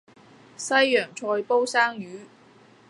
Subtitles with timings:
[0.57, 2.21] 西洋菜煲生魚